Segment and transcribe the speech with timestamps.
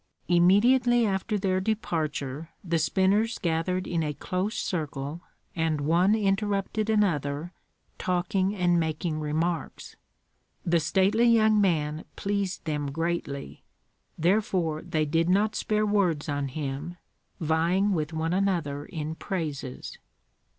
[0.27, 5.21] Immediately after their departure the spinners gathered in a close circle,
[5.55, 7.53] and one interrupted another,
[7.99, 9.95] talking and making remarks.
[10.65, 13.61] The stately young man pleased them greatly;
[14.17, 16.97] therefore they did not spare words on him,
[17.39, 19.99] vying with one another in praises.